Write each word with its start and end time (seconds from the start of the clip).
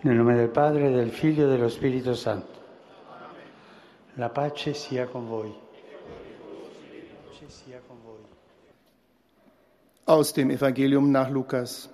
Nel 0.00 0.14
nome 0.14 0.36
del 0.36 0.48
Padre, 0.48 0.90
del 0.90 1.10
Figlio 1.10 1.46
e 1.46 1.48
dello 1.48 1.68
Spirito 1.68 2.14
Santo. 2.14 2.56
La 4.14 4.28
pace 4.28 4.72
sia 4.72 5.06
con 5.06 5.26
voi. 5.26 5.52
Aus 10.04 10.32
dem 10.32 10.50
Evangelium 10.50 11.10
nach 11.10 11.28
Lukas. 11.30 11.90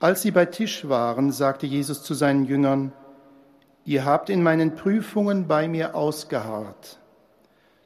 Als 0.00 0.22
sie 0.22 0.32
bei 0.32 0.46
Tisch 0.46 0.88
waren, 0.88 1.30
sagte 1.30 1.66
Jesus 1.66 2.02
zu 2.02 2.12
seinen 2.14 2.44
Jüngern, 2.44 2.92
Ihr 3.84 4.04
habt 4.04 4.28
in 4.28 4.42
meinen 4.42 4.74
Prüfungen 4.74 5.46
bei 5.46 5.68
mir 5.68 5.94
ausgeharrt. 5.94 6.98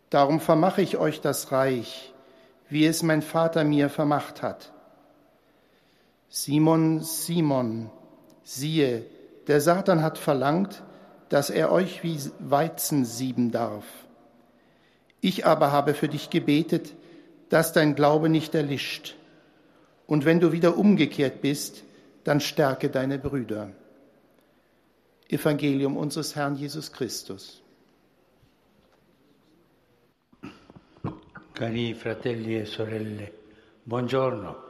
Darum 0.09 0.41
vermache 0.41 0.80
ich 0.80 0.96
euch 0.96 1.20
das 1.20 1.52
Reich, 1.52 2.14
wie 2.70 2.86
es 2.86 3.02
mein 3.02 3.20
Vater 3.20 3.64
mir 3.64 3.91
vermacht 3.91 4.43
hat. 4.43 4.73
Simon, 6.29 7.02
Simon, 7.02 7.91
siehe, 8.47 9.05
der 9.49 9.61
Satan 9.61 10.03
hat 10.03 10.18
verlangt, 10.18 10.82
dass 11.29 11.50
er 11.50 11.73
euch 11.73 12.04
wie 12.04 12.18
Weizen 12.39 13.04
sieben 13.04 13.50
darf. 13.50 13.85
Ich 15.21 15.45
aber 15.45 15.73
habe 15.73 15.95
für 15.95 16.09
dich 16.09 16.31
gebetet, 16.31 16.95
dass 17.49 17.73
dein 17.73 17.96
Glaube 17.96 18.29
nicht 18.29 18.54
erlischt. 18.54 19.17
Und 20.07 20.25
wenn 20.25 20.39
du 20.39 20.53
wieder 20.53 20.79
umgekehrt 20.79 21.40
bist, 21.40 21.82
dann 22.23 22.40
stärke 22.40 22.89
deine 22.89 23.18
Brüder. 23.18 23.73
Evangelium 25.29 25.96
unseres 25.96 26.37
Herrn 26.37 26.54
Jesus 26.54 26.93
Christus. 26.93 27.61
Cari 31.53 31.95
fratelli 31.95 32.59
e 32.59 32.65
sorelle, 32.67 33.33
buongiorno. 33.84 34.66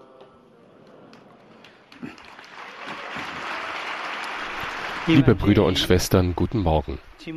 Liebe 5.09 5.37
Brüder 5.37 5.65
und 5.65 5.79
Schwestern, 5.79 6.35
guten 6.35 6.63
Morgen. 6.63 6.99
Die 7.25 7.33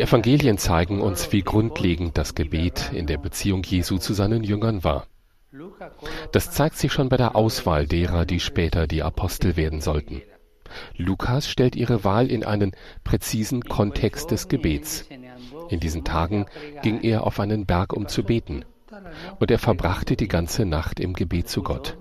Evangelien 0.00 0.58
zeigen 0.58 1.00
uns, 1.02 1.32
wie 1.32 1.42
grundlegend 1.42 2.16
das 2.16 2.34
Gebet 2.34 2.90
in 2.94 3.06
der 3.06 3.18
Beziehung 3.18 3.62
Jesu 3.64 3.98
zu 3.98 4.14
seinen 4.14 4.42
Jüngern 4.42 4.82
war. 4.82 5.06
Das 6.32 6.52
zeigt 6.52 6.78
sich 6.78 6.92
schon 6.92 7.10
bei 7.10 7.18
der 7.18 7.36
Auswahl 7.36 7.86
derer, 7.86 8.24
die 8.24 8.40
später 8.40 8.86
die 8.86 9.02
Apostel 9.02 9.56
werden 9.56 9.82
sollten. 9.82 10.22
Lukas 10.96 11.48
stellt 11.48 11.76
ihre 11.76 12.02
Wahl 12.04 12.30
in 12.30 12.44
einen 12.44 12.72
präzisen 13.04 13.62
Kontext 13.62 14.30
des 14.30 14.48
Gebets. 14.48 15.06
In 15.68 15.80
diesen 15.80 16.04
Tagen 16.04 16.46
ging 16.82 17.00
er 17.00 17.24
auf 17.24 17.40
einen 17.40 17.66
Berg, 17.66 17.92
um 17.92 18.08
zu 18.08 18.22
beten. 18.22 18.64
Und 19.40 19.50
er 19.50 19.58
verbrachte 19.58 20.16
die 20.16 20.28
ganze 20.28 20.64
Nacht 20.64 21.00
im 21.00 21.14
Gebet 21.14 21.48
zu 21.48 21.62
Gott. 21.62 21.96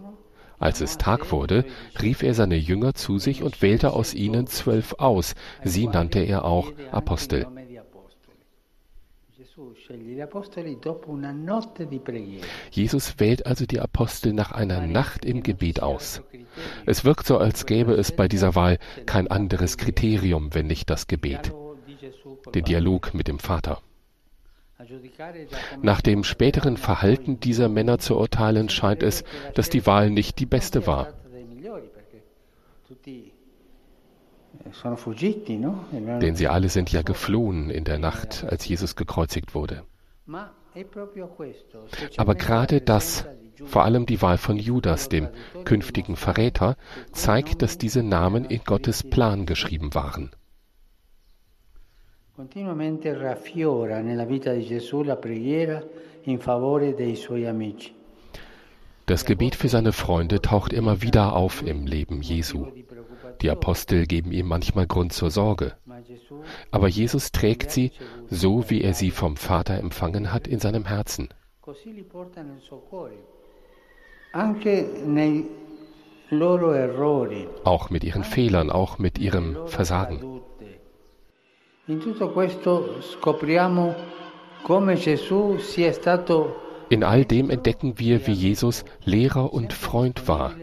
Als 0.60 0.80
es 0.80 0.98
Tag 0.98 1.32
wurde, 1.32 1.66
rief 2.02 2.24
er 2.24 2.34
seine 2.34 2.56
Jünger 2.56 2.94
zu 2.94 3.18
sich 3.18 3.44
und 3.44 3.62
wählte 3.62 3.92
aus 3.92 4.14
ihnen 4.14 4.48
zwölf 4.48 4.96
aus. 4.98 5.36
Sie 5.64 5.88
nannte 5.88 6.20
er 6.20 6.46
auch 6.46 6.72
Apostel. 6.92 7.48
Jesus 12.72 13.20
wählt 13.20 13.46
also 13.46 13.66
die 13.66 13.80
Apostel 13.80 14.34
nach 14.34 14.52
einer 14.52 14.88
Nacht 14.88 15.26
im 15.26 15.44
Gebet 15.44 15.82
aus. 15.82 16.22
Es 16.86 17.04
wirkt 17.04 17.28
so, 17.28 17.38
als 17.38 17.66
gäbe 17.66 17.94
es 17.94 18.12
bei 18.12 18.28
dieser 18.28 18.56
Wahl 18.56 18.78
kein 19.06 19.28
anderes 19.28 19.78
Kriterium, 19.78 20.54
wenn 20.54 20.68
nicht 20.68 20.90
das 20.90 21.08
Gebet, 21.08 21.54
den 22.54 22.64
Dialog 22.64 23.14
mit 23.14 23.28
dem 23.28 23.40
Vater. 23.40 23.82
Nach 25.82 26.02
dem 26.02 26.24
späteren 26.24 26.78
Verhalten 26.78 27.40
dieser 27.40 27.70
Männer 27.70 28.00
zu 28.00 28.18
urteilen, 28.18 28.70
scheint 28.70 29.04
es, 29.04 29.24
dass 29.54 29.70
die 29.70 29.86
Wahl 29.86 30.10
nicht 30.10 30.40
die 30.40 30.46
beste 30.46 30.88
war. 30.88 31.14
Denn 36.22 36.36
sie 36.36 36.48
alle 36.48 36.70
sind 36.70 36.92
ja 36.92 37.02
geflohen 37.02 37.70
in 37.70 37.84
der 37.84 38.00
Nacht, 38.00 38.46
als 38.48 38.68
Jesus 38.68 38.96
gekreuzigt 38.96 39.56
wurde. 39.56 39.84
Aber 42.18 42.36
gerade 42.36 42.82
das, 42.82 43.26
vor 43.66 43.84
allem 43.84 44.06
die 44.06 44.22
Wahl 44.22 44.38
von 44.38 44.58
Judas, 44.58 45.10
dem 45.10 45.30
künftigen 45.66 46.16
Verräter, 46.16 46.76
zeigt, 47.12 47.62
dass 47.62 47.78
diese 47.78 48.04
Namen 48.04 48.46
in 48.46 48.62
Gottes 48.66 49.04
Plan 49.04 49.46
geschrieben 49.46 49.94
waren. 49.94 50.32
Continuamente 52.36 53.14
raffiora 53.14 54.02
nella 54.02 54.26
vita 54.26 54.52
di 54.54 54.66
Gesù 54.66 55.04
la 55.04 55.18
preghiera 55.18 55.84
in 56.24 56.40
favore 56.40 56.96
dei 56.96 57.16
suoi 57.16 57.46
amici. 57.46 57.94
Das 59.06 59.24
Gebet 59.24 59.54
für 59.54 59.68
seine 59.68 59.92
Freunde 59.92 60.42
taucht 60.42 60.74
immer 60.74 61.04
wieder 61.04 61.36
auf 61.36 61.62
im 61.62 61.86
Leben 61.86 62.24
Jesu. 62.24 62.66
Die 63.42 63.52
Apostel 63.52 64.08
geben 64.08 64.32
ihm 64.32 64.48
manchmal 64.48 64.88
Grund 64.88 65.14
zur 65.14 65.30
Sorge. 65.30 65.74
Aber 66.72 66.88
Jesus 66.88 67.32
trägt 67.32 67.70
sie, 67.70 67.92
so 68.32 68.68
wie 68.68 68.82
er 68.82 68.96
sie 68.96 69.12
vom 69.12 69.36
Vater 69.36 69.78
empfangen 69.78 70.34
hat, 70.34 70.48
in 70.48 70.58
seinem 70.58 70.86
Herzen. 70.86 71.30
Auch 77.64 77.90
mit 77.92 78.04
ihren 78.04 78.24
Fehlern, 78.24 78.72
auch 78.72 78.98
mit 78.98 79.20
ihrem 79.20 79.68
Versagen. 79.68 80.42
In 86.90 87.04
all 87.04 87.26
dem 87.26 87.50
entdecken 87.50 88.00
wir, 88.00 88.26
wie 88.26 88.32
Jesus 88.32 88.86
Lehrer 89.04 89.54
und 89.54 89.74
Freund 89.74 90.30
war, 90.30 90.54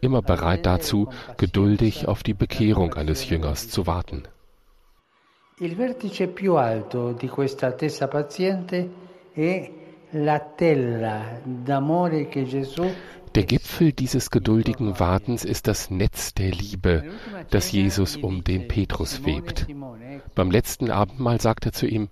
immer 0.00 0.22
bereit 0.22 0.64
dazu, 0.64 1.10
geduldig 1.36 2.08
auf 2.08 2.22
die 2.22 2.32
Bekehrung 2.32 2.94
eines 2.94 3.28
Jüngers 3.28 3.68
zu 3.68 3.86
warten. 3.86 4.22
Der 13.34 13.44
Gipfel 13.44 13.92
dieses 13.92 14.30
geduldigen 14.30 14.98
Wartens 14.98 15.44
ist 15.44 15.68
das 15.68 15.90
Netz 15.90 16.34
der 16.34 16.50
Liebe, 16.50 17.04
das 17.50 17.70
Jesus 17.70 18.16
um 18.16 18.42
den 18.42 18.66
Petrus 18.66 19.24
webt. 19.24 19.66
Beim 20.34 20.50
letzten 20.50 20.90
Abendmahl 20.90 21.40
sagt 21.40 21.66
er 21.66 21.72
zu 21.72 21.86
ihm, 21.86 22.08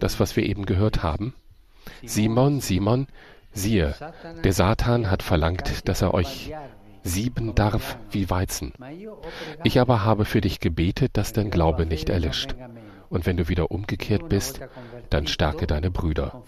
das, 0.00 0.18
was 0.18 0.34
wir 0.36 0.44
eben 0.44 0.66
gehört 0.66 1.02
haben, 1.02 1.34
Simon, 2.04 2.60
Simon, 2.60 3.06
siehe, 3.52 3.94
der 4.42 4.52
Satan 4.52 5.10
hat 5.10 5.22
verlangt, 5.22 5.88
dass 5.88 6.02
er 6.02 6.14
euch 6.14 6.52
sieben 7.04 7.54
darf 7.54 7.96
wie 8.10 8.28
Weizen. 8.30 8.72
Ich 9.64 9.80
aber 9.80 10.04
habe 10.04 10.24
für 10.24 10.40
dich 10.40 10.60
gebetet, 10.60 11.12
dass 11.16 11.32
dein 11.32 11.50
Glaube 11.50 11.86
nicht 11.86 12.08
erlischt. 12.08 12.54
Und 13.08 13.24
wenn 13.24 13.36
du 13.36 13.48
wieder 13.48 13.70
umgekehrt 13.70 14.28
bist, 14.28 14.60
dann 15.10 15.26
stärke 15.26 15.66
deine 15.66 15.90
Brüder. 15.90 16.42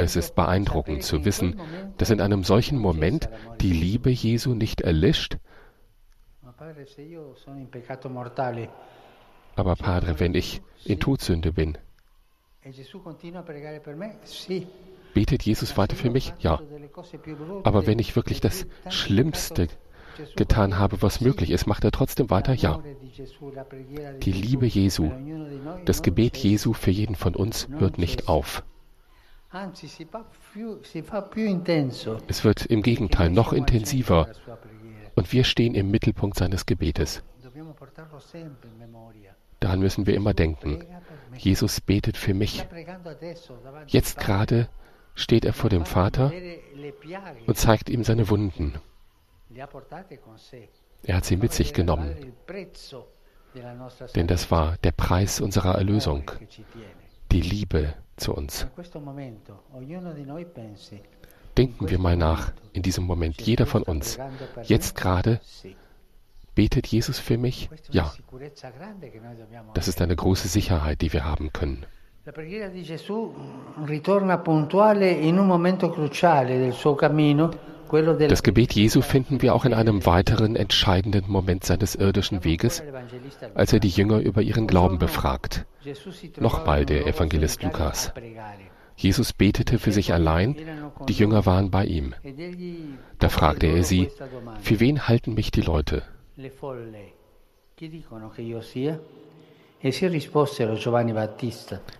Es 0.00 0.16
ist 0.16 0.34
beeindruckend 0.36 1.02
zu 1.02 1.24
wissen, 1.24 1.60
dass 1.96 2.10
in 2.10 2.20
einem 2.20 2.44
solchen 2.44 2.78
Moment 2.78 3.28
die 3.60 3.72
Liebe 3.72 4.10
Jesu 4.10 4.54
nicht 4.54 4.82
erlischt. 4.82 5.38
Aber 9.56 9.74
Padre, 9.74 10.20
wenn 10.20 10.34
ich 10.34 10.62
in 10.84 11.00
Todsünde 11.00 11.52
bin, 11.52 11.76
betet 15.14 15.42
Jesus 15.42 15.76
weiter 15.76 15.96
für 15.96 16.10
mich? 16.10 16.32
Ja. 16.38 16.60
Aber 17.64 17.86
wenn 17.88 17.98
ich 17.98 18.14
wirklich 18.14 18.40
das 18.40 18.66
Schlimmste 18.90 19.66
getan 20.36 20.78
habe, 20.78 21.02
was 21.02 21.20
möglich 21.20 21.50
ist, 21.50 21.66
macht 21.66 21.84
er 21.84 21.90
trotzdem 21.90 22.30
weiter? 22.30 22.54
Ja. 22.54 22.80
Die 24.22 24.32
Liebe 24.32 24.66
Jesu, 24.66 25.10
das 25.84 26.02
Gebet 26.02 26.36
Jesu 26.36 26.72
für 26.72 26.90
jeden 26.90 27.14
von 27.14 27.34
uns 27.34 27.68
hört 27.78 27.98
nicht 27.98 28.28
auf. 28.28 28.62
Es 32.28 32.44
wird 32.44 32.66
im 32.66 32.82
Gegenteil 32.82 33.30
noch 33.30 33.52
intensiver 33.52 34.28
und 35.14 35.32
wir 35.32 35.44
stehen 35.44 35.74
im 35.74 35.90
Mittelpunkt 35.90 36.36
seines 36.36 36.66
Gebetes. 36.66 37.22
Daran 39.60 39.80
müssen 39.80 40.06
wir 40.06 40.14
immer 40.14 40.34
denken. 40.34 40.84
Jesus 41.36 41.80
betet 41.80 42.16
für 42.16 42.34
mich. 42.34 42.66
Jetzt 43.86 44.18
gerade 44.18 44.68
steht 45.14 45.44
er 45.44 45.52
vor 45.52 45.70
dem 45.70 45.84
Vater 45.84 46.32
und 47.46 47.56
zeigt 47.56 47.88
ihm 47.88 48.04
seine 48.04 48.28
Wunden. 48.28 48.74
Er 49.50 51.16
hat 51.16 51.24
sie 51.24 51.36
mit 51.36 51.52
sich 51.52 51.72
genommen, 51.72 52.34
denn 54.14 54.26
das 54.26 54.50
war 54.50 54.76
der 54.78 54.92
Preis 54.92 55.40
unserer 55.40 55.76
Erlösung, 55.76 56.30
die 57.32 57.40
Liebe 57.40 57.94
zu 58.16 58.34
uns. 58.34 58.66
Denken 61.56 61.90
wir 61.90 61.98
mal 61.98 62.16
nach 62.16 62.52
in 62.72 62.82
diesem 62.82 63.04
Moment, 63.04 63.40
jeder 63.40 63.66
von 63.66 63.82
uns, 63.82 64.18
jetzt 64.64 64.94
gerade 64.94 65.40
Betet 66.58 66.88
Jesus 66.88 67.20
für 67.20 67.38
mich? 67.38 67.70
Ja. 67.92 68.12
Das 69.74 69.86
ist 69.86 70.02
eine 70.02 70.16
große 70.16 70.48
Sicherheit, 70.48 71.02
die 71.02 71.12
wir 71.12 71.24
haben 71.24 71.52
können. 71.52 71.86
Das 78.28 78.42
Gebet 78.42 78.74
Jesu 78.74 79.00
finden 79.00 79.40
wir 79.40 79.54
auch 79.54 79.64
in 79.64 79.72
einem 79.72 80.04
weiteren 80.04 80.56
entscheidenden 80.56 81.30
Moment 81.30 81.64
seines 81.64 81.94
irdischen 81.94 82.44
Weges, 82.44 82.82
als 83.54 83.72
er 83.72 83.80
die 83.80 83.88
Jünger 83.88 84.18
über 84.18 84.42
ihren 84.42 84.66
Glauben 84.66 84.98
befragt. 84.98 85.64
Nochmal 86.38 86.84
der 86.84 87.06
Evangelist 87.06 87.62
Lukas. 87.62 88.12
Jesus 88.96 89.32
betete 89.32 89.78
für 89.78 89.92
sich 89.92 90.12
allein, 90.12 90.56
die 91.08 91.12
Jünger 91.12 91.46
waren 91.46 91.70
bei 91.70 91.84
ihm. 91.84 92.14
Da 93.18 93.28
fragte 93.28 93.66
er 93.66 93.84
sie, 93.84 94.10
für 94.60 94.80
wen 94.80 95.06
halten 95.06 95.34
mich 95.34 95.50
die 95.50 95.62
Leute? 95.62 96.02
E 99.80 99.92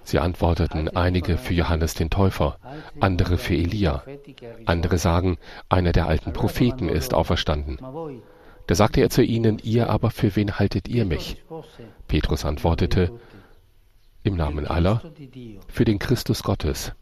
Sie 0.03 0.19
antworteten 0.19 0.89
einige 0.89 1.37
für 1.37 1.55
Johannes 1.55 1.95
den 1.95 2.11
Täufer, 2.11 2.59
andere 2.99 3.39
für 3.39 3.55
Elia, 3.55 4.03
andere 4.67 4.99
sagen, 4.99 5.39
einer 5.69 5.93
der 5.93 6.09
alten 6.09 6.33
Propheten 6.33 6.89
ist 6.89 7.15
auferstanden. 7.15 7.79
Da 8.67 8.75
sagte 8.75 9.01
er 9.01 9.11
zu 9.11 9.23
ihnen, 9.23 9.59
ihr 9.63 9.91
aber 9.91 10.11
für 10.11 10.35
wen 10.35 10.59
haltet 10.59 10.89
ihr 10.89 11.05
mich? 11.05 11.43
Petrus 12.09 12.45
antwortete, 12.45 13.13
im 14.25 14.37
Namen 14.37 14.67
aller, 14.67 15.01
für 15.69 15.85
den 15.85 16.01
Christus 16.01 16.43
Gottes. 16.43 16.93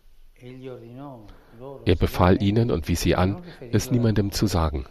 Er 1.87 1.96
befahl 1.96 2.43
ihnen 2.43 2.70
und 2.70 2.87
wies 2.88 3.00
sie 3.00 3.17
an, 3.17 3.43
es 3.73 3.90
niemandem 3.90 4.31
zu 4.31 4.46
sagen. 4.46 4.84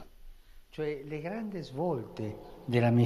Den 2.68 3.00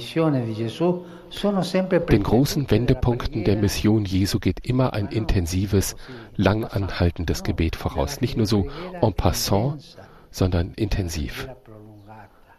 großen 2.23 2.71
Wendepunkten 2.71 3.43
der 3.43 3.57
Mission 3.57 4.05
Jesu 4.05 4.39
geht 4.39 4.65
immer 4.65 4.93
ein 4.93 5.07
intensives, 5.07 5.95
lang 6.35 6.63
anhaltendes 6.63 7.43
Gebet 7.43 7.75
voraus. 7.75 8.21
Nicht 8.21 8.37
nur 8.37 8.45
so 8.45 8.67
en 9.01 9.13
passant, 9.13 9.97
sondern 10.31 10.73
intensiv. 10.75 11.49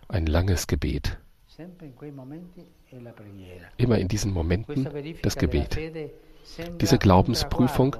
Ein 0.09 0.27
langes 0.27 0.67
Gebet. 0.67 1.19
Immer 3.77 3.99
in 3.99 4.09
diesen 4.09 4.33
Momenten 4.33 4.89
das 5.23 5.37
Gebet. 5.37 5.79
Diese 6.81 6.99
Glaubensprüfung 6.99 7.97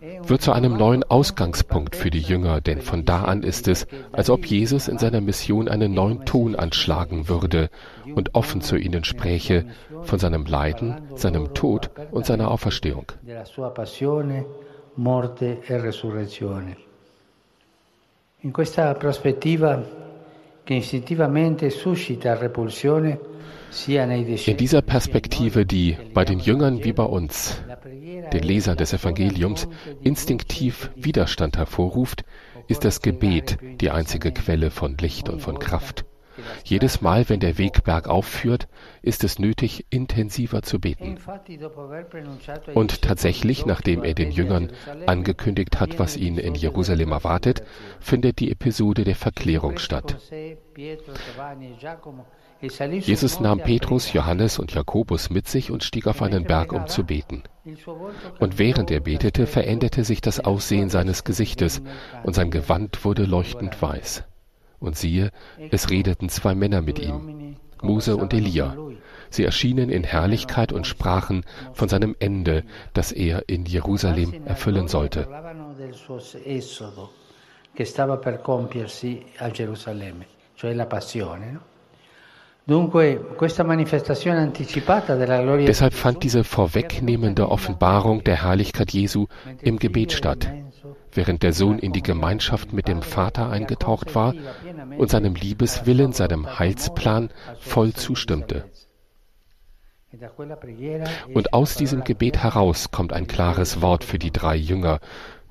wird 0.00 0.42
zu 0.42 0.52
einem 0.52 0.76
neuen 0.76 1.04
Ausgangspunkt 1.04 1.96
für 1.96 2.10
die 2.10 2.20
Jünger, 2.20 2.60
denn 2.60 2.80
von 2.80 3.04
da 3.04 3.24
an 3.24 3.42
ist 3.42 3.68
es, 3.68 3.86
als 4.12 4.30
ob 4.30 4.46
Jesus 4.46 4.88
in 4.88 4.98
seiner 4.98 5.20
Mission 5.20 5.68
einen 5.68 5.94
neuen 5.94 6.24
Ton 6.24 6.54
anschlagen 6.54 7.28
würde 7.28 7.70
und 8.14 8.34
offen 8.34 8.60
zu 8.60 8.76
ihnen 8.76 9.04
spräche 9.04 9.66
von 10.02 10.18
seinem 10.18 10.44
Leiden, 10.44 11.00
seinem 11.14 11.54
Tod 11.54 11.90
und 12.10 12.26
seiner 12.26 12.50
Auferstehung. 12.50 13.12
In 18.42 18.52
questa 18.52 18.94
prospettiva 18.94 19.82
in 24.46 24.56
dieser 24.56 24.82
Perspektive, 24.82 25.66
die 25.66 25.96
bei 26.14 26.24
den 26.24 26.38
Jüngern 26.38 26.84
wie 26.84 26.92
bei 26.92 27.04
uns, 27.04 27.62
den 28.32 28.42
Lesern 28.42 28.76
des 28.76 28.92
Evangeliums, 28.92 29.68
instinktiv 30.02 30.90
Widerstand 30.96 31.56
hervorruft, 31.56 32.24
ist 32.68 32.84
das 32.84 33.00
Gebet 33.00 33.58
die 33.80 33.90
einzige 33.90 34.32
Quelle 34.32 34.70
von 34.70 34.96
Licht 34.98 35.28
und 35.28 35.40
von 35.40 35.58
Kraft. 35.58 36.04
Jedes 36.64 37.00
Mal, 37.00 37.28
wenn 37.28 37.40
der 37.40 37.58
Weg 37.58 37.84
bergauf 37.84 38.26
führt, 38.26 38.68
ist 39.02 39.24
es 39.24 39.38
nötig, 39.38 39.86
intensiver 39.90 40.62
zu 40.62 40.80
beten. 40.80 41.16
Und 42.74 43.02
tatsächlich, 43.02 43.66
nachdem 43.66 44.04
er 44.04 44.14
den 44.14 44.30
Jüngern 44.30 44.70
angekündigt 45.06 45.80
hat, 45.80 45.98
was 45.98 46.16
ihn 46.16 46.38
in 46.38 46.54
Jerusalem 46.54 47.12
erwartet, 47.12 47.62
findet 48.00 48.38
die 48.40 48.50
Episode 48.50 49.04
der 49.04 49.16
Verklärung 49.16 49.78
statt. 49.78 50.16
Jesus 52.60 53.40
nahm 53.40 53.60
Petrus, 53.60 54.12
Johannes 54.12 54.58
und 54.58 54.72
Jakobus 54.72 55.30
mit 55.30 55.46
sich 55.46 55.70
und 55.70 55.84
stieg 55.84 56.06
auf 56.06 56.22
einen 56.22 56.44
Berg, 56.44 56.72
um 56.72 56.86
zu 56.86 57.04
beten. 57.04 57.42
Und 58.38 58.58
während 58.58 58.90
er 58.90 59.00
betete, 59.00 59.46
veränderte 59.46 60.04
sich 60.04 60.20
das 60.20 60.40
Aussehen 60.40 60.88
seines 60.88 61.24
Gesichtes, 61.24 61.82
und 62.22 62.34
sein 62.34 62.50
Gewand 62.50 63.04
wurde 63.04 63.24
leuchtend 63.24 63.80
weiß. 63.80 64.24
Und 64.78 64.96
siehe, 64.96 65.30
es 65.70 65.90
redeten 65.90 66.28
zwei 66.28 66.54
Männer 66.54 66.82
mit 66.82 66.98
ihm, 66.98 67.56
Mose 67.82 68.16
und 68.16 68.32
Elia. 68.32 68.76
Sie 69.30 69.44
erschienen 69.44 69.90
in 69.90 70.04
Herrlichkeit 70.04 70.72
und 70.72 70.86
sprachen 70.86 71.44
von 71.72 71.88
seinem 71.88 72.14
Ende, 72.18 72.64
das 72.94 73.12
er 73.12 73.48
in 73.48 73.66
Jerusalem 73.66 74.46
erfüllen 74.46 74.88
sollte. 74.88 75.28
Deshalb 85.66 85.94
fand 85.94 86.22
diese 86.24 86.42
vorwegnehmende 86.42 87.48
Offenbarung 87.48 88.24
der 88.24 88.42
Herrlichkeit 88.42 88.90
Jesu 88.92 89.26
im 89.60 89.78
Gebet 89.78 90.12
statt, 90.12 90.48
während 91.16 91.42
der 91.42 91.52
Sohn 91.52 91.78
in 91.78 91.92
die 91.92 92.02
Gemeinschaft 92.02 92.72
mit 92.72 92.88
dem 92.88 93.02
Vater 93.02 93.50
eingetaucht 93.50 94.14
war 94.14 94.34
und 94.96 95.10
seinem 95.10 95.34
Liebeswillen, 95.34 96.12
seinem 96.12 96.58
Heilsplan 96.58 97.30
voll 97.58 97.92
zustimmte. 97.92 98.64
Und 101.34 101.52
aus 101.52 101.74
diesem 101.74 102.04
Gebet 102.04 102.38
heraus 102.38 102.90
kommt 102.90 103.12
ein 103.12 103.26
klares 103.26 103.82
Wort 103.82 104.04
für 104.04 104.18
die 104.18 104.30
drei 104.30 104.56
Jünger. 104.56 105.00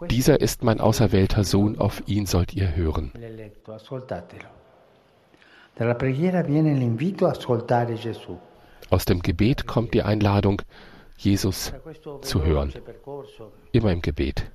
Dieser 0.10 0.40
ist 0.42 0.64
mein 0.64 0.80
auserwählter 0.80 1.44
Sohn, 1.44 1.78
auf 1.78 2.04
ihn 2.08 2.26
sollt 2.26 2.54
ihr 2.54 2.76
hören. 2.76 3.12
Aus 8.90 9.06
dem 9.06 9.22
Gebet 9.22 9.68
kommt 9.68 9.94
die 9.94 10.04
Einladung, 10.04 10.62
Jesus 11.18 11.74
zu 12.22 12.44
hören. 12.44 12.74
Immer 13.72 13.92
im 13.92 14.02
Gebet. 14.02 14.52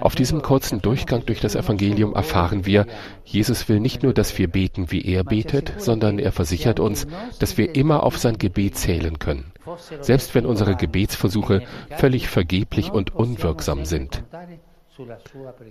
Auf 0.00 0.14
diesem 0.14 0.42
kurzen 0.42 0.80
Durchgang 0.80 1.26
durch 1.26 1.40
das 1.40 1.54
Evangelium 1.54 2.14
erfahren 2.14 2.66
wir, 2.66 2.86
Jesus 3.24 3.68
will 3.68 3.80
nicht 3.80 4.02
nur, 4.02 4.14
dass 4.14 4.36
wir 4.38 4.48
beten, 4.48 4.90
wie 4.90 5.04
er 5.04 5.24
betet, 5.24 5.74
sondern 5.78 6.18
er 6.18 6.32
versichert 6.32 6.80
uns, 6.80 7.06
dass 7.40 7.58
wir 7.58 7.74
immer 7.74 8.02
auf 8.04 8.18
sein 8.18 8.38
Gebet 8.38 8.76
zählen 8.76 9.18
können, 9.18 9.52
selbst 10.00 10.34
wenn 10.34 10.46
unsere 10.46 10.76
Gebetsversuche 10.76 11.62
völlig 11.90 12.28
vergeblich 12.28 12.92
und 12.92 13.14
unwirksam 13.14 13.84
sind. 13.84 14.22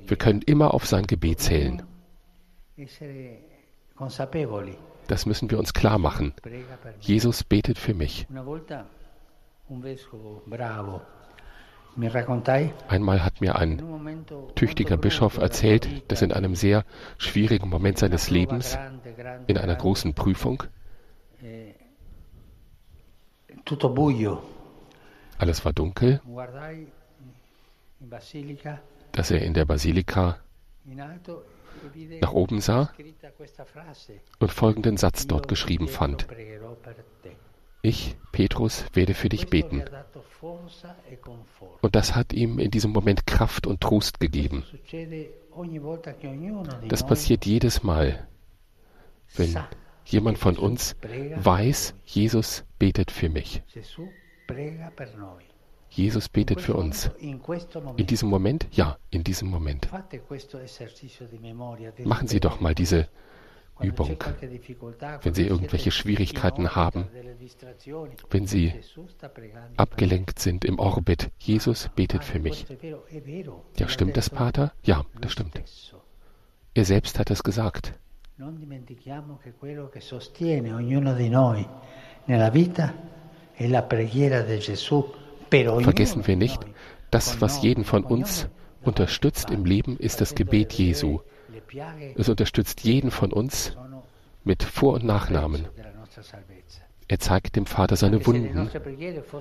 Wir 0.06 0.18
können 0.18 0.42
immer 0.42 0.74
auf 0.74 0.86
sein 0.86 1.08
Gebet 1.08 1.40
zählen. 1.40 1.84
Das 5.08 5.26
müssen 5.26 5.52
wir 5.52 5.60
uns 5.60 5.74
klar 5.74 5.98
machen. 5.98 6.34
Jesus 7.00 7.44
betet 7.44 7.78
für 7.78 7.94
mich. 7.94 8.28
Einmal 12.88 13.24
hat 13.24 13.42
mir 13.42 13.56
ein 13.56 14.26
tüchtiger 14.56 14.98
Bischof 14.98 15.38
erzählt, 15.38 16.12
dass 16.12 16.22
in 16.22 16.32
einem 16.32 16.56
sehr 16.56 16.86
schwierigen 17.18 17.70
Moment 17.70 17.98
seines 17.98 18.30
Lebens, 18.30 18.78
in 19.48 19.58
einer 19.58 19.76
großen 19.76 20.14
Prüfung, 20.14 20.64
alles 25.38 25.66
war 25.66 25.74
dunkel, 25.74 26.22
dass 29.12 29.32
er 29.32 29.42
in 29.42 29.54
der 29.54 29.66
Basilika 29.66 30.38
nach 32.22 32.34
oben 32.34 32.60
sah 32.62 32.92
und 34.40 34.52
folgenden 34.52 34.98
Satz 34.98 35.28
dort 35.28 35.48
geschrieben 35.48 35.88
fand. 35.88 36.28
Ich, 37.86 38.16
Petrus, 38.32 38.86
werde 38.94 39.14
für 39.14 39.28
dich 39.28 39.48
beten. 39.50 39.84
Und 41.82 41.96
das 41.96 42.16
hat 42.16 42.32
ihm 42.32 42.58
in 42.58 42.72
diesem 42.72 42.92
Moment 42.92 43.28
Kraft 43.28 43.68
und 43.68 43.82
Trost 43.82 44.22
gegeben. 44.22 44.64
Das 46.88 47.06
passiert 47.06 47.46
jedes 47.46 47.84
Mal, 47.84 48.26
wenn 49.36 49.58
jemand 50.06 50.38
von 50.38 50.58
uns 50.58 50.96
weiß, 51.36 51.94
Jesus 52.06 52.64
betet 52.80 53.12
für 53.12 53.28
mich. 53.28 53.62
Jesus 55.90 56.30
betet 56.30 56.62
für 56.62 56.76
uns. 56.76 57.12
In 57.98 58.08
diesem 58.08 58.30
Moment? 58.30 58.66
Ja, 58.72 58.98
in 59.12 59.26
diesem 59.26 59.50
Moment. 59.50 59.90
Machen 62.06 62.28
Sie 62.30 62.40
doch 62.40 62.62
mal 62.62 62.74
diese 62.74 63.10
Übung. 63.82 64.18
Wenn 65.22 65.34
Sie 65.34 65.48
irgendwelche 65.48 65.92
Schwierigkeiten 65.92 66.76
haben, 66.76 67.08
wenn 68.30 68.48
Sie 68.48 68.74
abgelenkt 69.78 70.40
sind 70.40 70.66
im 70.66 70.80
Orbit, 70.80 71.32
Jesus 71.40 71.90
betet 71.96 72.24
für 72.24 72.40
mich. 72.40 72.66
Ja, 73.78 73.88
stimmt 73.88 74.18
das, 74.18 74.30
Pater? 74.30 74.74
Ja, 74.84 75.06
das 75.20 75.32
stimmt. 75.32 75.62
Er 76.76 76.86
selbst 76.86 77.20
hat 77.20 77.30
es 77.32 77.44
gesagt. 77.44 77.94
Vergessen 85.82 86.28
wir 86.28 86.36
nicht, 86.36 86.66
das, 87.12 87.42
was 87.42 87.62
jeden 87.62 87.84
von 87.84 88.04
uns 88.04 88.48
unterstützt 88.82 89.52
im 89.52 89.66
Leben, 89.66 89.98
ist 89.98 90.20
das 90.20 90.34
Gebet 90.34 90.74
Jesu. 90.74 91.20
Es 92.16 92.30
unterstützt 92.30 92.84
jeden 92.84 93.12
von 93.12 93.34
uns 93.34 93.76
mit 94.44 94.64
Vor- 94.64 94.94
und 94.94 95.06
Nachnamen. 95.06 95.68
Er 97.08 97.20
zeigt 97.20 97.56
dem 97.56 97.66
Vater 97.66 97.96
seine 97.96 98.26
Wunden, 98.26 98.70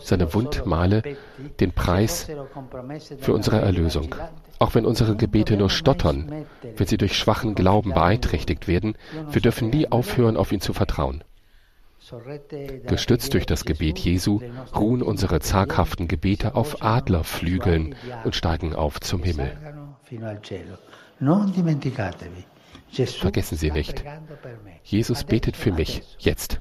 seine 0.01 0.35
Wundmale, 0.35 1.03
den 1.61 1.73
Preis 1.73 2.29
für 3.19 3.33
unsere 3.33 3.61
Erlösung. 3.61 4.15
Auch 4.59 4.75
wenn 4.75 4.85
unsere 4.85 5.17
Gebete 5.17 5.57
nur 5.57 5.71
stottern, 5.71 6.45
wenn 6.77 6.87
sie 6.87 6.97
durch 6.97 7.17
schwachen 7.17 7.55
Glauben 7.55 7.95
beeinträchtigt 7.95 8.69
werden, 8.69 8.97
wir 9.31 9.41
dürfen 9.41 9.71
nie 9.71 9.91
aufhören, 9.91 10.37
auf 10.37 10.53
ihn 10.53 10.61
zu 10.61 10.73
vertrauen. 10.73 11.25
Gestützt 12.87 13.33
durch 13.33 13.47
das 13.47 13.65
Gebet 13.65 13.99
Jesu 13.99 14.41
ruhen 14.75 15.03
unsere 15.03 15.41
zaghaften 15.41 16.09
Gebete 16.09 16.57
auf 16.57 16.83
Adlerflügeln 16.83 17.95
und 18.25 18.35
steigen 18.35 18.75
auf 18.75 19.01
zum 19.01 19.23
Himmel. 19.23 19.57
Vergessen 23.21 23.57
Sie 23.57 23.71
nicht, 23.71 24.05
Jesus 24.83 25.25
betet 25.25 25.57
für 25.57 25.73
mich 25.73 26.03
jetzt. 26.19 26.61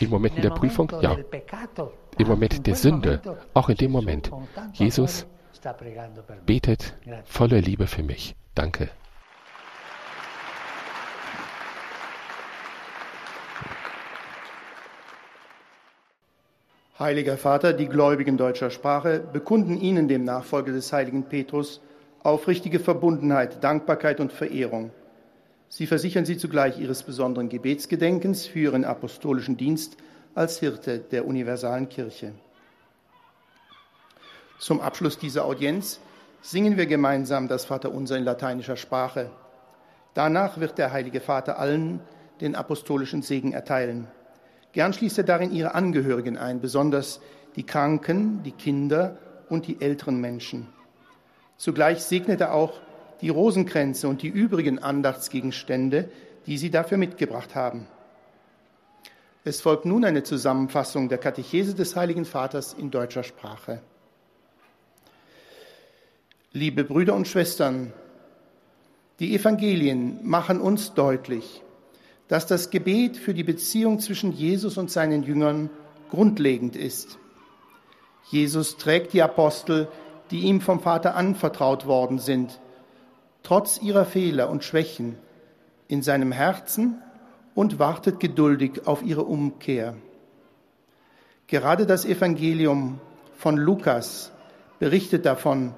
In 0.00 0.10
Momenten 0.10 0.42
der 0.42 0.50
Prüfung, 0.50 0.90
ja. 1.02 1.16
Im 2.18 2.26
Moment 2.28 2.66
der 2.66 2.74
Sünde, 2.74 3.20
auch 3.52 3.68
in 3.68 3.76
dem 3.76 3.92
Moment. 3.92 4.32
Jesus 4.72 5.26
betet 6.46 6.96
voller 7.24 7.60
Liebe 7.60 7.86
für 7.86 8.02
mich. 8.02 8.34
Danke. 8.54 8.88
Heiliger 17.04 17.36
Vater, 17.36 17.74
die 17.74 17.86
Gläubigen 17.86 18.38
deutscher 18.38 18.70
Sprache 18.70 19.20
bekunden 19.20 19.76
Ihnen, 19.76 20.08
dem 20.08 20.24
Nachfolger 20.24 20.72
des 20.72 20.90
heiligen 20.90 21.24
Petrus, 21.24 21.82
aufrichtige 22.22 22.80
Verbundenheit, 22.80 23.62
Dankbarkeit 23.62 24.20
und 24.20 24.32
Verehrung. 24.32 24.90
Sie 25.68 25.86
versichern 25.86 26.24
Sie 26.24 26.38
zugleich 26.38 26.80
Ihres 26.80 27.02
besonderen 27.02 27.50
Gebetsgedenkens 27.50 28.46
für 28.46 28.60
Ihren 28.60 28.86
apostolischen 28.86 29.58
Dienst 29.58 29.98
als 30.34 30.60
Hirte 30.60 30.98
der 30.98 31.26
universalen 31.26 31.90
Kirche. 31.90 32.32
Zum 34.58 34.80
Abschluss 34.80 35.18
dieser 35.18 35.44
Audienz 35.44 36.00
singen 36.40 36.78
wir 36.78 36.86
gemeinsam 36.86 37.48
das 37.48 37.66
Vaterunser 37.66 38.16
in 38.16 38.24
lateinischer 38.24 38.76
Sprache. 38.76 39.30
Danach 40.14 40.58
wird 40.58 40.78
der 40.78 40.90
Heilige 40.90 41.20
Vater 41.20 41.58
allen 41.58 42.00
den 42.40 42.54
apostolischen 42.54 43.20
Segen 43.20 43.52
erteilen. 43.52 44.08
Gern 44.74 44.92
schließt 44.92 45.18
er 45.18 45.24
darin 45.24 45.52
ihre 45.52 45.74
Angehörigen 45.74 46.36
ein, 46.36 46.60
besonders 46.60 47.20
die 47.56 47.62
Kranken, 47.64 48.42
die 48.42 48.52
Kinder 48.52 49.16
und 49.48 49.68
die 49.68 49.80
älteren 49.80 50.20
Menschen. 50.20 50.66
Zugleich 51.56 52.02
segnet 52.02 52.40
er 52.40 52.52
auch 52.52 52.80
die 53.20 53.28
Rosenkränze 53.28 54.08
und 54.08 54.22
die 54.22 54.28
übrigen 54.28 54.80
Andachtsgegenstände, 54.80 56.10
die 56.46 56.58
sie 56.58 56.70
dafür 56.70 56.98
mitgebracht 56.98 57.54
haben. 57.54 57.86
Es 59.44 59.60
folgt 59.60 59.84
nun 59.84 60.04
eine 60.04 60.24
Zusammenfassung 60.24 61.08
der 61.08 61.18
Katechese 61.18 61.74
des 61.74 61.94
Heiligen 61.94 62.24
Vaters 62.24 62.72
in 62.74 62.90
deutscher 62.90 63.22
Sprache. 63.22 63.80
Liebe 66.52 66.82
Brüder 66.82 67.14
und 67.14 67.28
Schwestern, 67.28 67.92
die 69.20 69.34
Evangelien 69.36 70.18
machen 70.22 70.60
uns 70.60 70.94
deutlich, 70.94 71.63
dass 72.34 72.48
das 72.48 72.70
Gebet 72.70 73.16
für 73.16 73.32
die 73.32 73.44
Beziehung 73.44 74.00
zwischen 74.00 74.32
Jesus 74.32 74.76
und 74.76 74.90
seinen 74.90 75.22
Jüngern 75.22 75.70
grundlegend 76.10 76.74
ist. 76.74 77.16
Jesus 78.28 78.76
trägt 78.76 79.12
die 79.12 79.22
Apostel, 79.22 79.86
die 80.32 80.40
ihm 80.40 80.60
vom 80.60 80.80
Vater 80.80 81.14
anvertraut 81.14 81.86
worden 81.86 82.18
sind, 82.18 82.58
trotz 83.44 83.80
ihrer 83.80 84.04
Fehler 84.04 84.50
und 84.50 84.64
Schwächen, 84.64 85.14
in 85.86 86.02
seinem 86.02 86.32
Herzen 86.32 87.00
und 87.54 87.78
wartet 87.78 88.18
geduldig 88.18 88.84
auf 88.84 89.04
ihre 89.04 89.22
Umkehr. 89.22 89.94
Gerade 91.46 91.86
das 91.86 92.04
Evangelium 92.04 92.98
von 93.36 93.56
Lukas 93.56 94.32
berichtet 94.80 95.24
davon, 95.24 95.72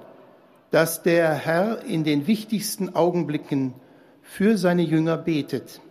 dass 0.70 1.02
der 1.02 1.34
Herr 1.34 1.82
in 1.82 2.02
den 2.02 2.26
wichtigsten 2.26 2.96
Augenblicken 2.96 3.74
für 4.22 4.56
seine 4.56 4.84
Jünger 4.84 5.18
betet 5.18 5.82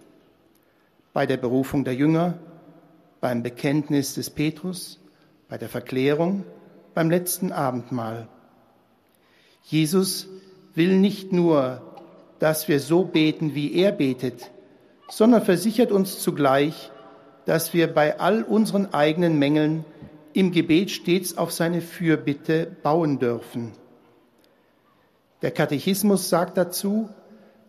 bei 1.16 1.26
der 1.26 1.38
Berufung 1.38 1.86
der 1.86 1.96
Jünger, 1.96 2.38
beim 3.22 3.42
Bekenntnis 3.42 4.16
des 4.16 4.30
Petrus, 4.30 5.00
bei 5.48 5.58
der 5.58 5.70
Verklärung, 5.70 6.44
beim 6.94 7.10
letzten 7.10 7.54
Abendmahl. 7.54 8.28
Jesus 9.64 10.28
will 10.74 11.00
nicht 11.00 11.32
nur, 11.32 11.82
dass 12.40 12.68
wir 12.68 12.82
so 12.82 13.06
beten, 13.06 13.56
wie 13.56 13.76
er 13.76 13.94
betet, 13.94 14.52
sondern 15.08 15.42
versichert 15.42 15.94
uns 15.94 16.20
zugleich, 16.20 16.92
dass 17.46 17.74
wir 17.74 17.94
bei 17.94 18.20
all 18.20 18.44
unseren 18.44 18.94
eigenen 18.94 19.40
Mängeln 19.40 19.86
im 20.34 20.52
Gebet 20.52 20.92
stets 20.92 21.38
auf 21.38 21.54
seine 21.54 21.80
Fürbitte 21.80 22.76
bauen 22.84 23.20
dürfen. 23.20 23.72
Der 25.42 25.52
Katechismus 25.52 26.28
sagt 26.28 26.58
dazu, 26.58 27.08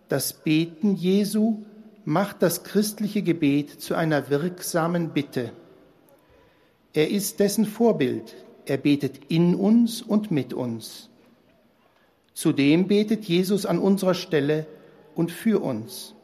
das 0.09 0.33
Beten 0.33 0.97
Jesu 0.97 1.63
macht 2.07 2.41
das 2.41 2.63
christliche 2.63 3.21
Gebet 3.21 3.83
zu 3.83 3.97
einer 3.97 4.31
wirksamen 4.31 5.11
Bitte. 5.11 5.53
Er 6.95 7.11
ist 7.11 7.41
dessen 7.41 7.67
Vorbild. 7.67 8.37
Er 8.65 8.79
betet 8.79 9.21
in 9.29 9.57
uns 9.57 10.03
und 10.03 10.31
mit 10.31 10.55
uns. 10.55 11.11
Zudem 12.33 12.87
betet 12.87 13.25
Jesus 13.25 13.67
an 13.67 13.79
unserer 13.79 14.15
Stelle 14.15 14.67
und 15.17 15.33
für 15.33 15.61
uns. 15.63 16.15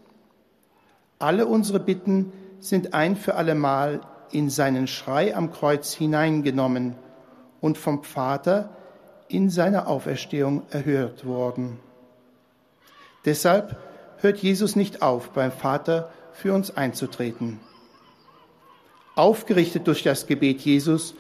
Alle 1.19 1.47
unsere 1.47 1.81
Bitten 1.81 2.33
sind 2.61 2.95
ein 2.95 3.17
für 3.17 3.35
allemal 3.35 4.03
in 4.31 4.51
seinen 4.51 4.87
Schrei 4.87 5.35
am 5.35 5.51
Kreuz 5.51 5.93
hineingenommen 5.93 6.95
und 7.61 7.77
vom 7.77 8.05
Vater 8.05 8.71
in 9.27 9.51
seiner 9.51 9.89
Auferstehung 9.89 10.63
erhört 10.71 11.27
worden. 11.27 11.81
Deshalb 13.25 13.77
hört 14.23 14.39
Jesus 14.39 14.77
nicht 14.77 15.03
auf, 15.03 15.31
beim 15.31 15.53
Vater 15.53 16.11
für 16.33 16.55
uns 16.55 16.77
einzutreten. 16.77 17.61
Aufgerichtet 19.15 19.87
durch 19.87 20.03
das 20.03 20.27
Gebet 20.27 20.61
Jesus 20.63 21.15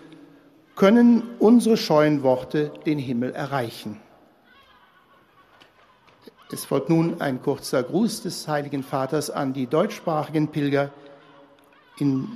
können 0.76 1.22
unsere 1.38 1.76
scheuen 1.76 2.22
Worte 2.22 2.72
den 2.86 2.98
Himmel 2.98 3.32
erreichen. 3.32 4.00
Es 6.50 6.64
folgt 6.64 6.88
nun 6.88 7.20
ein 7.20 7.40
kurzer 7.42 7.82
Gruß 7.82 8.22
des 8.22 8.46
Heiligen 8.46 8.82
Vaters 8.82 9.30
an 9.30 9.52
die 9.52 9.66
deutschsprachigen 9.66 10.48
Pilger 10.48 10.90
in 11.98 12.28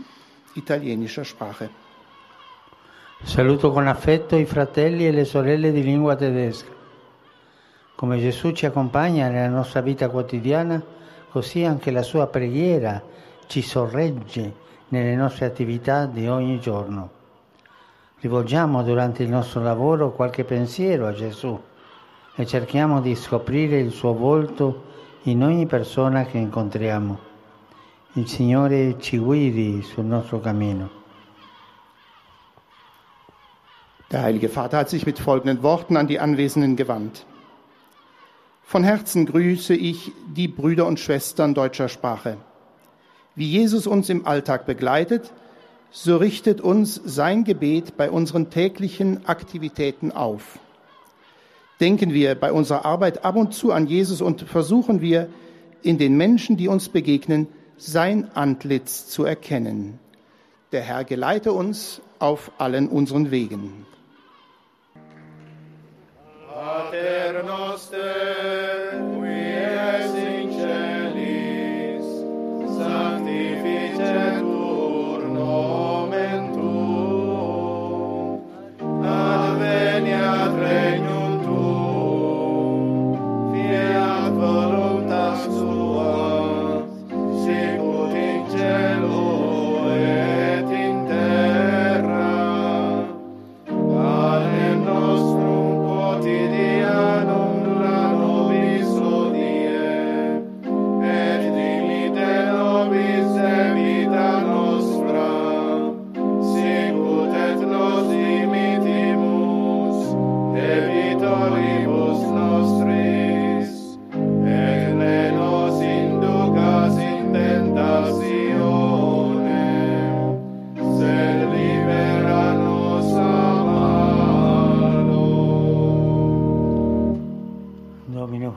italienischer 0.54 1.24
Sprache. 1.24 1.70
Saluto 3.24 3.72
con 3.72 3.88
affetto 3.88 4.36
i 4.36 4.44
fratelli 4.44 5.06
e 5.06 5.10
le 5.10 5.24
sorelle 5.24 5.72
di 5.72 5.82
lingua 5.82 6.16
tedesca. 6.16 6.75
Come 7.96 8.18
Gesù 8.18 8.52
ci 8.52 8.66
accompagna 8.66 9.28
nella 9.28 9.48
nostra 9.48 9.80
vita 9.80 10.10
quotidiana, 10.10 10.82
così 11.30 11.64
anche 11.64 11.90
la 11.90 12.02
sua 12.02 12.26
preghiera 12.26 13.02
ci 13.46 13.62
sorregge 13.62 14.54
nelle 14.88 15.14
nostre 15.14 15.46
attività 15.46 16.04
di 16.04 16.28
ogni 16.28 16.60
giorno. 16.60 17.10
Rivolgiamo 18.20 18.82
durante 18.82 19.22
il 19.22 19.30
nostro 19.30 19.62
lavoro 19.62 20.12
qualche 20.12 20.44
pensiero 20.44 21.06
a 21.06 21.14
Gesù 21.14 21.58
e 22.34 22.44
cerchiamo 22.44 23.00
di 23.00 23.14
scoprire 23.14 23.78
il 23.78 23.92
suo 23.92 24.12
volto 24.12 24.84
in 25.22 25.42
ogni 25.42 25.64
persona 25.64 26.26
che 26.26 26.36
incontriamo. 26.36 27.18
Il 28.12 28.28
Signore 28.28 28.96
ci 29.00 29.16
guidi 29.16 29.82
sul 29.82 30.04
nostro 30.04 30.38
cammino. 30.40 30.90
Der 34.08 34.20
Heilige 34.20 34.50
Vater 34.50 34.80
hat 34.80 34.90
sich 34.90 35.06
mit 35.06 35.18
folgenden 35.18 35.62
Worten 35.62 35.96
an 35.96 36.06
die 36.06 36.18
Anwesenden 36.18 36.76
gewandt. 36.76 37.24
Von 38.68 38.82
Herzen 38.82 39.26
grüße 39.26 39.76
ich 39.76 40.10
die 40.34 40.48
Brüder 40.48 40.86
und 40.86 40.98
Schwestern 40.98 41.54
deutscher 41.54 41.88
Sprache. 41.88 42.36
Wie 43.36 43.48
Jesus 43.48 43.86
uns 43.86 44.08
im 44.08 44.26
Alltag 44.26 44.66
begleitet, 44.66 45.32
so 45.92 46.16
richtet 46.16 46.60
uns 46.60 47.00
sein 47.04 47.44
Gebet 47.44 47.96
bei 47.96 48.10
unseren 48.10 48.50
täglichen 48.50 49.24
Aktivitäten 49.28 50.10
auf. 50.10 50.58
Denken 51.78 52.12
wir 52.12 52.34
bei 52.34 52.50
unserer 52.50 52.84
Arbeit 52.84 53.24
ab 53.24 53.36
und 53.36 53.54
zu 53.54 53.70
an 53.70 53.86
Jesus 53.86 54.20
und 54.20 54.40
versuchen 54.42 55.00
wir, 55.00 55.28
in 55.82 55.96
den 55.96 56.16
Menschen, 56.16 56.56
die 56.56 56.66
uns 56.66 56.88
begegnen, 56.88 57.46
sein 57.76 58.32
Antlitz 58.34 59.06
zu 59.06 59.24
erkennen. 59.24 60.00
Der 60.72 60.82
Herr 60.82 61.04
geleite 61.04 61.52
uns 61.52 62.00
auf 62.18 62.50
allen 62.58 62.88
unseren 62.88 63.30
Wegen. 63.30 63.86
Noster, 67.42 68.75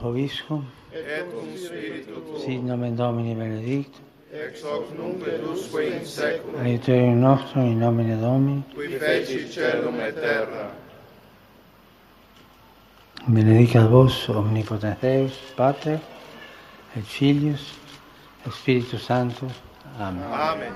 obiscum, 0.03 0.65
et 0.94 1.25
cum 1.32 1.48
spiritu 1.56 2.22
tuo. 2.25 2.39
Sit 2.39 2.63
nomen 2.63 2.96
Domini 2.96 3.36
benedictum, 3.36 4.03
ex 4.32 4.63
hoc 4.63 4.89
nunc 4.98 5.27
et 5.27 5.44
usque 5.44 5.84
in 5.84 6.06
seculum. 6.06 6.62
Aiuterium 6.62 7.20
nostrum 7.20 7.65
in 7.65 7.79
nomine 7.79 8.20
Domini, 8.20 8.63
qui 8.74 8.98
feci 8.98 9.48
celum 9.50 10.00
et 10.00 10.13
terra. 10.13 10.72
Benedicat 13.27 13.89
vos, 13.89 14.29
omnipotens 14.29 14.98
Deus, 15.01 15.34
Pater, 15.56 16.00
et 16.96 17.03
Filius, 17.03 17.77
et 18.46 18.51
Spiritus 18.51 19.03
Sanctus. 19.03 19.51
Amen. 20.00 20.24
Amen. 20.32 20.74